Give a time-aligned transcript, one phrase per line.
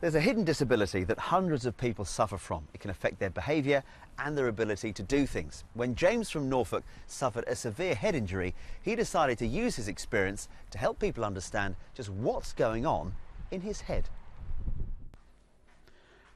[0.00, 2.66] There's a hidden disability that hundreds of people suffer from.
[2.72, 3.82] It can affect their behaviour
[4.18, 5.64] and their ability to do things.
[5.74, 10.48] When James from Norfolk suffered a severe head injury, he decided to use his experience
[10.70, 13.12] to help people understand just what's going on
[13.50, 14.08] in his head.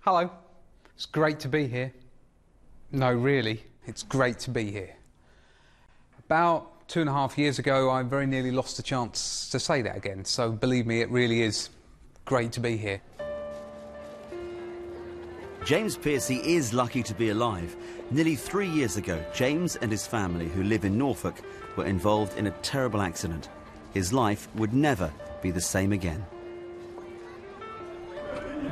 [0.00, 0.30] Hello,
[0.94, 1.90] it's great to be here.
[2.92, 4.94] No, really, it's great to be here.
[6.18, 9.80] About two and a half years ago, I very nearly lost the chance to say
[9.80, 11.70] that again, so believe me, it really is
[12.26, 13.00] great to be here.
[15.64, 17.74] James Piercy is lucky to be alive.
[18.10, 21.36] Nearly three years ago, James and his family, who live in Norfolk,
[21.76, 23.48] were involved in a terrible accident.
[23.94, 26.26] His life would never be the same again.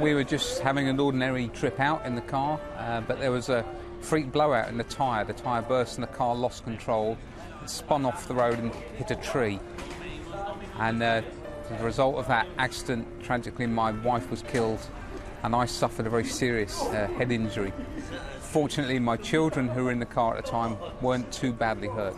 [0.03, 3.49] We were just having an ordinary trip out in the car, uh, but there was
[3.49, 3.65] a
[4.03, 5.25] freak blowout in the tyre.
[5.25, 7.17] The tyre burst and the car lost control,
[7.65, 9.61] spun off the road and hit a tree.
[10.79, 11.23] And uh,
[11.71, 14.81] as a result of that accident, tragically, my wife was killed
[15.43, 17.73] and I suffered a very serious uh, head injury.
[18.41, 22.15] Fortunately, my children who were in the car at the time weren't too badly hurt.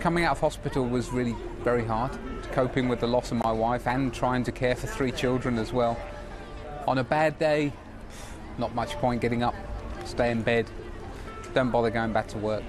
[0.00, 2.10] Coming out of hospital was really very hard,
[2.52, 5.72] coping with the loss of my wife and trying to care for three children as
[5.72, 5.98] well.
[6.86, 7.72] On a bad day,
[8.58, 9.54] not much point getting up,
[10.04, 10.66] stay in bed,
[11.54, 12.64] don't bother going back to work,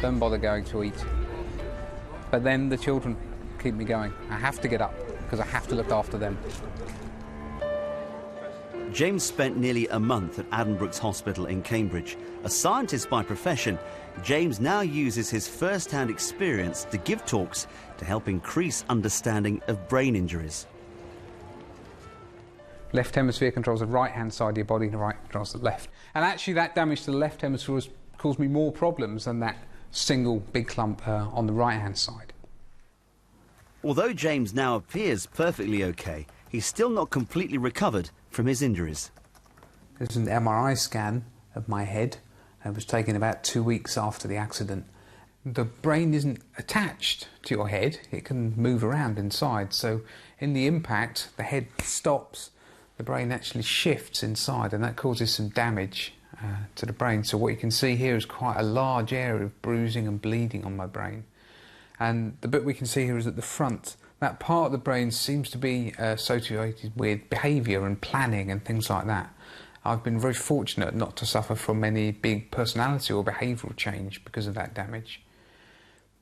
[0.00, 1.04] don't bother going to eat.
[2.30, 3.16] But then the children
[3.58, 4.12] keep me going.
[4.30, 6.38] I have to get up because I have to look after them.
[8.92, 12.16] James spent nearly a month at Addenbrooke's Hospital in Cambridge.
[12.44, 13.78] A scientist by profession,
[14.22, 17.66] James now uses his first hand experience to give talks
[17.98, 20.66] to help increase understanding of brain injuries.
[22.92, 25.58] Left hemisphere controls the right hand side of your body, and the right controls the
[25.58, 25.90] left.
[26.14, 29.56] And actually, that damage to the left hemisphere has caused me more problems than that
[29.90, 32.32] single big clump uh, on the right hand side.
[33.84, 39.10] Although James now appears perfectly okay, he's still not completely recovered from his injuries.
[39.98, 42.18] There's an MRI scan of my head.
[42.66, 44.84] It was taken about two weeks after the accident.
[45.46, 49.72] The brain isn't attached to your head, it can move around inside.
[49.72, 50.02] So,
[50.38, 52.50] in the impact, the head stops,
[52.98, 57.24] the brain actually shifts inside, and that causes some damage uh, to the brain.
[57.24, 60.64] So, what you can see here is quite a large area of bruising and bleeding
[60.66, 61.24] on my brain.
[61.98, 64.78] And the bit we can see here is at the front that part of the
[64.78, 69.32] brain seems to be uh, associated with behaviour and planning and things like that.
[69.84, 74.46] I've been very fortunate not to suffer from any big personality or behavioural change because
[74.46, 75.22] of that damage.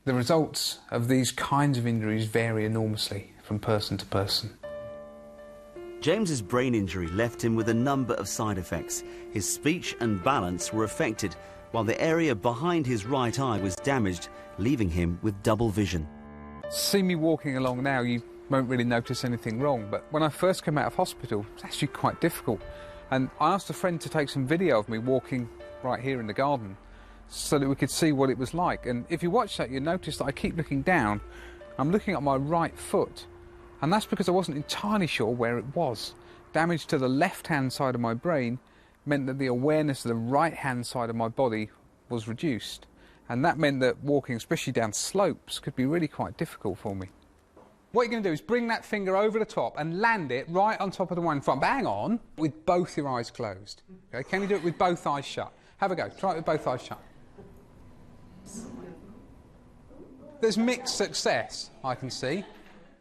[0.04, 4.58] The results of these kinds of injuries vary enormously from person to person.
[6.02, 9.02] James's brain injury left him with a number of side effects.
[9.32, 11.34] His speech and balance were affected,
[11.70, 14.28] while the area behind his right eye was damaged,
[14.58, 16.06] leaving him with double vision
[16.74, 19.86] see me walking along now, you won't really notice anything wrong.
[19.90, 22.60] But when I first came out of hospital, it's actually quite difficult.
[23.10, 25.48] And I asked a friend to take some video of me walking
[25.82, 26.76] right here in the garden
[27.28, 28.86] so that we could see what it was like.
[28.86, 31.20] And if you watch that, you'll notice that I keep looking down.
[31.78, 33.26] I'm looking at my right foot.
[33.80, 36.14] And that's because I wasn't entirely sure where it was.
[36.52, 38.58] Damage to the left hand side of my brain
[39.06, 41.70] meant that the awareness of the right hand side of my body
[42.08, 42.86] was reduced
[43.28, 47.08] and that meant that walking, especially down slopes, could be really quite difficult for me.
[47.92, 50.46] What you're going to do is bring that finger over the top and land it
[50.48, 51.60] right on top of the one in front.
[51.60, 53.82] Bang on, with both your eyes closed.
[54.12, 55.52] Okay, can you do it with both eyes shut?
[55.76, 56.08] Have a go.
[56.08, 57.00] Try it with both eyes shut.
[60.40, 62.44] There's mixed success, I can see,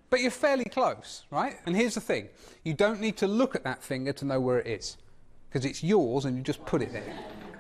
[0.09, 1.56] but you're fairly close, right?
[1.66, 2.29] And here's the thing
[2.63, 4.97] you don't need to look at that finger to know where it is,
[5.50, 7.13] because it's yours and you just put it there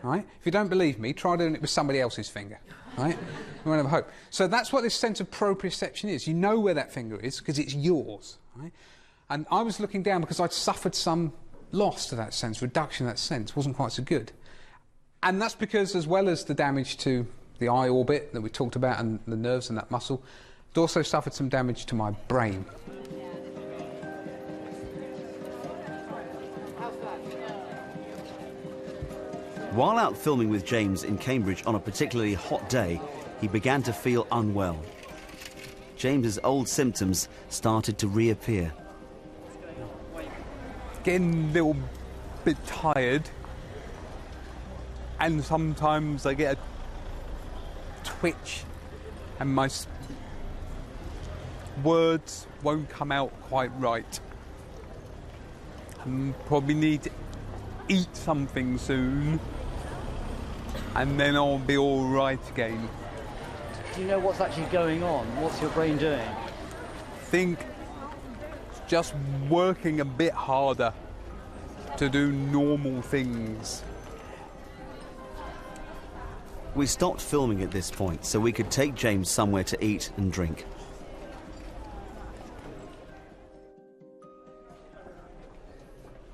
[0.03, 0.25] right?
[0.39, 2.59] If you don't believe me, try doing it with somebody else's finger,
[2.97, 3.17] right?
[3.65, 4.09] You won't have hope.
[4.29, 6.27] So that's what this sense of proprioception is.
[6.27, 8.73] You know where that finger is because it's yours, right?
[9.29, 11.33] And I was looking down because I'd suffered some
[11.71, 14.31] loss to that sense, reduction of that sense, wasn't quite so good.
[15.23, 17.25] And that's because, as well as the damage to
[17.59, 20.21] the eye orbit that we talked about and the nerves and that muscle,
[20.71, 22.65] it also suffered some damage to my brain.
[29.73, 33.01] While out filming with James in Cambridge on a particularly hot day,
[33.41, 34.79] he began to feel unwell.
[35.97, 38.71] James's old symptoms started to reappear.
[41.03, 41.75] Getting a little
[42.45, 43.27] bit tired,
[45.19, 48.65] and sometimes I get a twitch,
[49.39, 49.71] and my
[51.83, 54.19] words won't come out quite right.
[56.05, 57.11] I probably need to
[57.87, 59.39] eat something soon
[60.95, 62.89] and then I'll be all right again.
[63.95, 65.25] Do you know what's actually going on?
[65.41, 66.27] What's your brain doing?
[67.33, 67.57] think
[68.87, 69.15] just
[69.49, 70.93] working a bit harder
[71.97, 73.81] to do normal things.
[76.75, 80.31] We stopped filming at this point so we could take James somewhere to eat and
[80.31, 80.67] drink.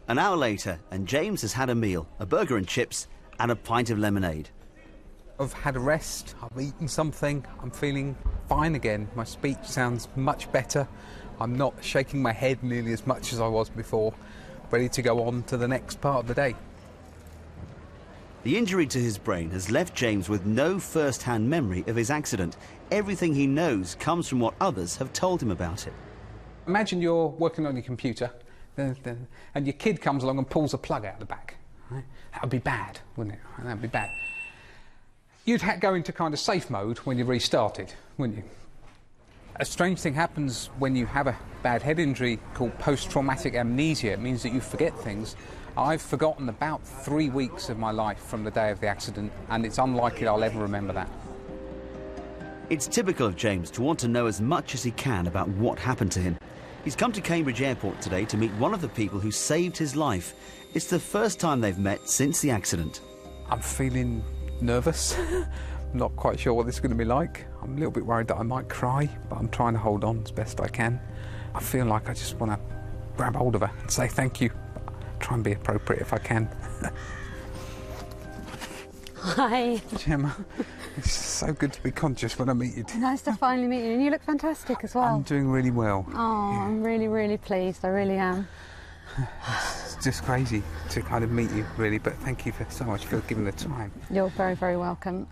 [0.10, 3.08] An hour later, and James has had a meal a burger and chips,
[3.40, 4.50] and a pint of lemonade.
[5.40, 8.18] I've had a rest, I've eaten something, I'm feeling
[8.50, 9.08] fine again.
[9.16, 10.88] My speech sounds much better.
[11.40, 14.14] I'm not shaking my head nearly as much as I was before.
[14.70, 16.56] Ready to go on to the next part of the day.
[18.44, 22.10] The injury to his brain has left James with no first hand memory of his
[22.10, 22.58] accident.
[22.92, 25.94] Everything he knows comes from what others have told him about it.
[26.68, 28.32] Imagine you're working on your computer
[28.78, 31.59] and your kid comes along and pulls a plug out the back.
[31.90, 32.04] Right?
[32.34, 33.42] That would be bad, wouldn't it?
[33.64, 34.10] That would be bad.
[35.46, 38.44] You'd go into kind of safe mode when you restarted, wouldn't you?
[39.56, 44.12] A strange thing happens when you have a bad head injury called post traumatic amnesia.
[44.12, 45.36] It means that you forget things.
[45.76, 49.66] I've forgotten about three weeks of my life from the day of the accident, and
[49.66, 51.10] it's unlikely I'll ever remember that.
[52.70, 55.80] It's typical of James to want to know as much as he can about what
[55.80, 56.38] happened to him.
[56.84, 59.96] He's come to Cambridge Airport today to meet one of the people who saved his
[59.96, 60.34] life.
[60.72, 63.02] It's the first time they've met since the accident.
[63.50, 64.24] I'm feeling
[64.62, 65.18] nervous.
[65.18, 65.48] I'm
[65.94, 67.46] not quite sure what this is going to be like.
[67.64, 70.22] I'm a little bit worried that I might cry, but I'm trying to hold on
[70.24, 71.02] as best I can.
[71.56, 72.60] I feel like I just want to
[73.18, 74.52] grab hold of her and say thank you.
[75.20, 76.48] Try and be appropriate if I can.
[79.16, 79.82] Hi.
[79.98, 80.36] Gemma,
[80.98, 82.86] it's so good to be conscious when I meet you.
[83.00, 85.16] Nice to finally meet you, and you look fantastic as well.
[85.16, 86.06] I'm doing really well.
[86.10, 86.62] Oh, yeah.
[86.62, 87.84] I'm really, really pleased.
[87.84, 88.48] I really am.
[90.00, 93.04] It's just crazy to kind of meet you, really, but thank you for so much
[93.04, 93.92] for giving the time.
[94.10, 95.28] You're very, very welcome.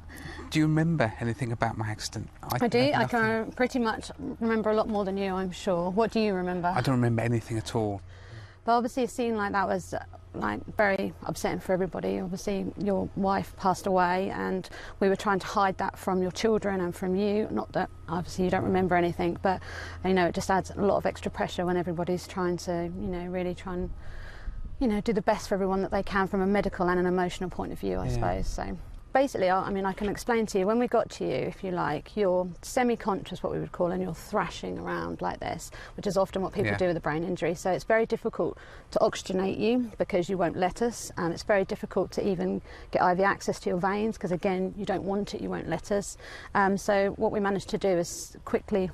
[0.49, 2.27] Do you remember anything about my accident?
[2.43, 2.91] I, I do.
[2.93, 4.11] I can pretty much
[4.41, 5.89] remember a lot more than you, I'm sure.
[5.89, 6.67] What do you remember?
[6.67, 8.01] I don't remember anything at all.
[8.65, 9.93] But obviously, a scene like that was
[10.33, 12.19] like very upsetting for everybody.
[12.19, 14.67] Obviously, your wife passed away, and
[14.99, 17.47] we were trying to hide that from your children and from you.
[17.51, 19.61] Not that obviously you don't remember anything, but
[20.03, 23.07] you know it just adds a lot of extra pressure when everybody's trying to, you
[23.07, 23.91] know, really try and,
[24.79, 27.05] you know, do the best for everyone that they can from a medical and an
[27.05, 28.13] emotional point of view, I yeah.
[28.13, 28.47] suppose.
[28.47, 28.77] So
[29.13, 31.71] basically, I mean, I can explain to you when we got to you, if you
[31.71, 36.05] like, you're semi conscious, what we would call, and you're thrashing around like this, which
[36.05, 36.77] is often what people yeah.
[36.77, 37.55] do with a brain injury.
[37.55, 38.59] So it's very difficult
[38.91, 43.01] to oxygenate you because you won't let us, and it's very difficult to even get
[43.01, 46.17] IV access to your veins because, again, you don't want it, you won't let us.
[46.53, 48.91] Um, so what we managed to do is quickly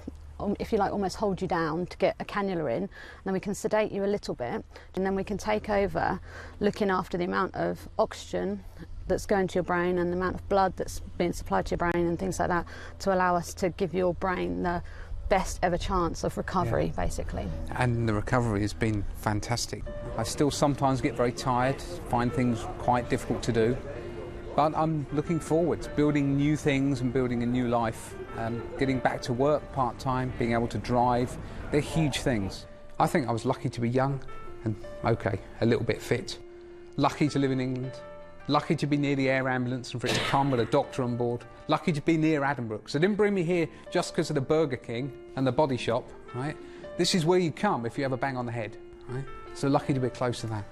[0.60, 2.84] if you like, almost hold you down to get a cannula in.
[2.84, 2.90] And
[3.26, 4.64] then we can sedate you a little bit,
[4.96, 6.20] and then we can take over
[6.60, 8.64] looking after the amount of oxygen
[9.08, 11.78] that's going to your brain and the amount of blood that's being supplied to your
[11.78, 12.66] brain and things like that
[13.00, 14.82] to allow us to give your brain the
[15.30, 17.04] best ever chance of recovery, yeah.
[17.04, 17.48] basically.
[17.72, 19.84] And the recovery has been fantastic.
[20.18, 23.78] I still sometimes get very tired, find things quite difficult to do,
[24.56, 29.00] but I'm looking forward to building new things and building a new life, um, getting
[29.00, 31.36] back to work part time, being able to drive.
[31.72, 32.66] They're huge things.
[33.00, 34.20] I think I was lucky to be young
[34.64, 36.38] and, okay, a little bit fit.
[36.98, 37.94] Lucky to live in England,
[38.50, 41.02] Lucky to be near the air ambulance and for it to come with a doctor
[41.02, 41.46] on board.
[41.70, 42.90] Lucky to be near Addenbrooke.
[42.90, 45.78] So they didn't bring me here just because of the Burger King and the body
[45.78, 46.58] shop, right?
[46.98, 48.76] This is where you come if you have a bang on the head,
[49.08, 49.24] right?
[49.54, 50.66] So lucky to be close to that.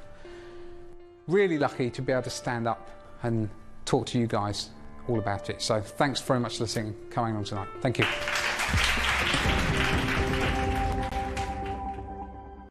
[1.28, 2.90] Really lucky to be able to stand up
[3.24, 3.50] and
[3.92, 4.70] talk to you guys
[5.10, 5.62] all about it.
[5.62, 7.68] So thanks very much for listening, coming on tonight.
[7.82, 9.51] Thank you.